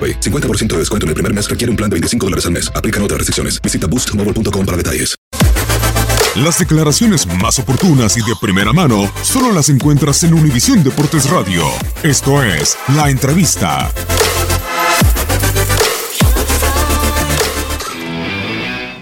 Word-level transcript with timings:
AroPay. 0.00 0.20
50% 0.20 0.68
de 0.68 0.78
descuento 0.78 1.04
en 1.04 1.08
el 1.08 1.14
primer 1.14 1.34
mes 1.34 1.50
requiere 1.50 1.70
un 1.70 1.76
plan 1.76 1.90
de 1.90 1.94
25 1.94 2.26
dólares 2.26 2.46
al 2.46 2.52
mes. 2.52 2.72
Aplican 2.74 3.02
otras 3.02 3.18
restricciones. 3.18 3.60
Visita 3.60 3.86
boostmobile.com 3.86 4.64
para 4.64 4.76
detalles. 4.78 5.20
Las 6.36 6.60
declaraciones 6.60 7.26
más 7.26 7.58
oportunas 7.58 8.16
y 8.16 8.20
de 8.20 8.36
primera 8.40 8.72
mano 8.72 9.12
solo 9.22 9.52
las 9.52 9.68
encuentras 9.68 10.22
en 10.22 10.32
Univisión 10.32 10.84
Deportes 10.84 11.28
Radio. 11.28 11.64
Esto 12.04 12.40
es 12.44 12.78
La 12.94 13.10
Entrevista. 13.10 13.90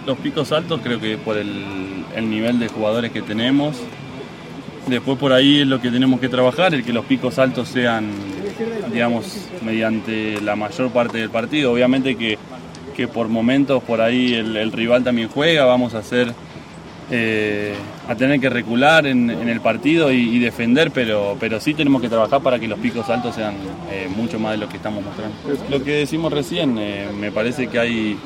Los 0.06 0.16
picos 0.18 0.52
altos 0.52 0.80
creo 0.82 0.98
que 0.98 1.18
por 1.18 1.36
el, 1.36 2.06
el 2.16 2.30
nivel 2.30 2.58
de 2.58 2.68
jugadores 2.68 3.12
que 3.12 3.20
tenemos. 3.20 3.76
Después 4.86 5.18
por 5.18 5.34
ahí 5.34 5.60
es 5.60 5.66
lo 5.66 5.82
que 5.82 5.90
tenemos 5.90 6.18
que 6.20 6.30
trabajar, 6.30 6.72
el 6.72 6.82
que 6.82 6.94
los 6.94 7.04
picos 7.04 7.38
altos 7.38 7.68
sean, 7.68 8.10
digamos, 8.92 9.48
mediante 9.62 10.40
la 10.40 10.56
mayor 10.56 10.90
parte 10.90 11.18
del 11.18 11.30
partido. 11.30 11.72
Obviamente 11.72 12.16
que, 12.16 12.38
que 12.96 13.08
por 13.08 13.28
momentos 13.28 13.82
por 13.82 14.00
ahí 14.00 14.34
el, 14.34 14.72
rival 14.72 15.04
también 15.04 15.28
juega, 15.28 15.64
vamos 15.64 15.94
a 15.94 15.98
hacer 15.98 16.32
eh, 17.10 17.74
a 18.06 18.14
tener 18.14 18.38
que 18.38 18.50
recular 18.50 19.06
en, 19.06 19.30
el 19.30 19.60
partido 19.60 20.12
y, 20.12 20.38
defender, 20.38 20.90
pero, 20.90 21.36
pero 21.40 21.60
sí 21.60 21.74
tenemos 21.74 22.02
que 22.02 22.08
trabajar 22.08 22.42
para 22.42 22.58
que 22.58 22.68
los 22.68 22.78
picos 22.78 23.08
altos 23.08 23.34
sean 23.34 23.54
eh, 23.90 24.08
mucho 24.14 24.38
más 24.38 24.52
de 24.52 24.58
lo 24.58 24.68
que 24.68 24.76
estamos 24.76 25.04
mostrando. 25.04 25.36
Lo 25.70 25.82
que 25.82 25.92
decimos 25.92 26.32
recién, 26.32 26.76
eh, 26.78 27.08
me 27.18 27.32
parece 27.32 27.68
que 27.68 27.78
hay, 27.78 28.18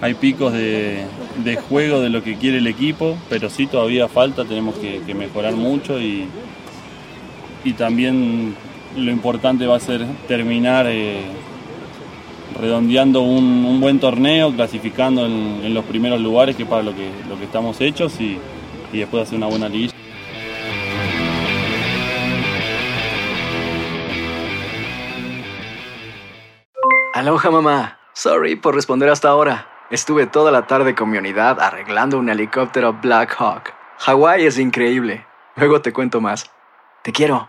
hay 0.00 0.14
picos 0.14 0.52
de, 0.52 1.04
de 1.42 1.56
juego 1.56 2.00
de 2.00 2.08
lo 2.08 2.22
que 2.22 2.36
quiere 2.36 2.58
el 2.58 2.66
equipo, 2.66 3.16
pero 3.28 3.50
sí 3.50 3.66
todavía 3.66 4.08
falta, 4.08 4.44
tenemos 4.44 4.76
que, 4.76 5.00
que 5.06 5.14
mejorar 5.14 5.54
mucho 5.54 6.00
y, 6.00 6.26
y 7.64 7.72
también 7.72 8.54
lo 8.96 9.10
importante 9.10 9.66
va 9.66 9.76
a 9.76 9.80
ser 9.80 10.04
terminar 10.26 10.86
eh, 10.88 11.22
redondeando 12.58 13.22
un, 13.22 13.80
buen 13.80 14.00
torneo, 14.00 14.52
clasificando 14.52 15.24
en, 15.24 15.72
los 15.72 15.84
primeros 15.84 16.20
lugares, 16.20 16.56
que 16.56 16.66
para 16.66 16.82
lo 16.82 16.94
que, 16.94 17.10
lo 17.28 17.38
que 17.38 17.44
estamos 17.44 17.80
hechos, 17.80 18.20
y, 18.20 18.38
y 18.92 18.98
después 18.98 19.22
hacer 19.22 19.38
una 19.38 19.46
buena 19.46 19.68
liguilla. 19.68 19.94
Aloha 27.14 27.50
mamá. 27.50 27.98
Sorry 28.14 28.56
por 28.56 28.74
responder 28.74 29.08
hasta 29.08 29.28
ahora. 29.28 29.66
Estuve 29.90 30.26
toda 30.26 30.50
la 30.50 30.66
tarde 30.66 30.94
con 30.94 31.10
mi 31.10 31.18
unidad 31.18 31.60
arreglando 31.60 32.18
un 32.18 32.28
helicóptero 32.28 32.94
Black 32.94 33.34
Hawk. 33.38 33.74
Hawái 33.98 34.46
es 34.46 34.58
increíble. 34.58 35.26
Luego 35.56 35.82
te 35.82 35.92
cuento 35.92 36.20
más. 36.20 36.50
Te 37.02 37.12
quiero. 37.12 37.48